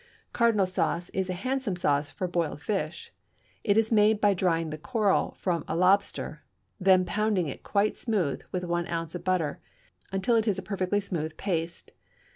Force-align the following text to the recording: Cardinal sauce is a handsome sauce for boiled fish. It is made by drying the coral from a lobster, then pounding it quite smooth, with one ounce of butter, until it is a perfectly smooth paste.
Cardinal 0.33 0.65
sauce 0.65 1.09
is 1.09 1.29
a 1.29 1.33
handsome 1.33 1.75
sauce 1.75 2.09
for 2.09 2.27
boiled 2.27 2.59
fish. 2.59 3.13
It 3.63 3.77
is 3.77 3.91
made 3.91 4.19
by 4.19 4.33
drying 4.33 4.71
the 4.71 4.79
coral 4.79 5.35
from 5.37 5.63
a 5.67 5.75
lobster, 5.75 6.41
then 6.79 7.05
pounding 7.05 7.45
it 7.45 7.61
quite 7.61 7.95
smooth, 7.97 8.41
with 8.51 8.63
one 8.63 8.87
ounce 8.87 9.13
of 9.13 9.23
butter, 9.23 9.59
until 10.11 10.35
it 10.37 10.47
is 10.47 10.57
a 10.57 10.63
perfectly 10.63 11.01
smooth 11.01 11.37
paste. 11.37 11.91